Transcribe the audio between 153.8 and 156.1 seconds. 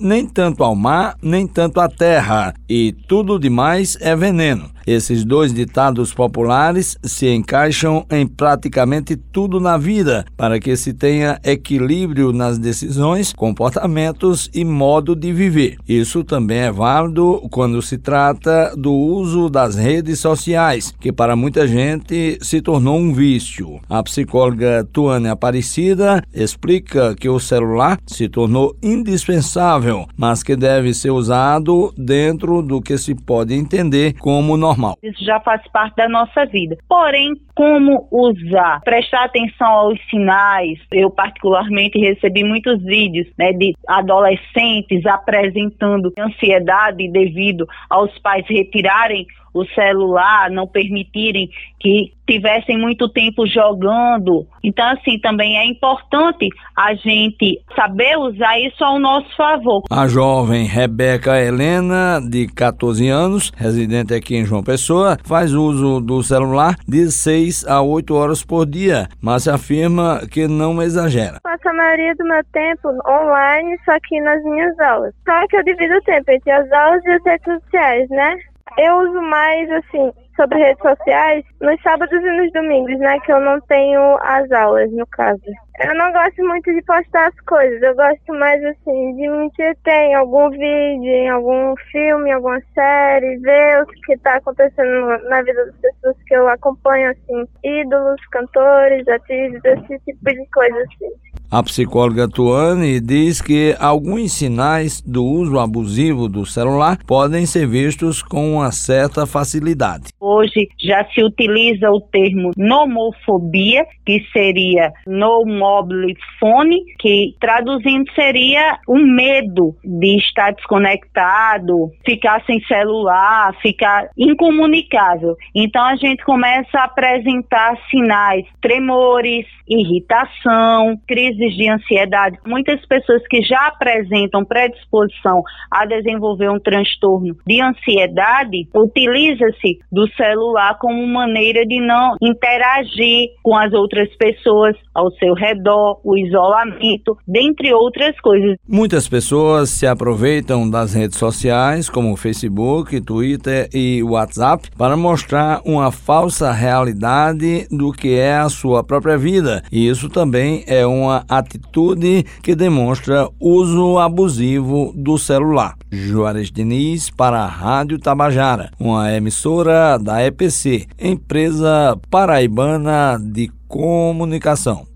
WhatsApp, para mostrar uma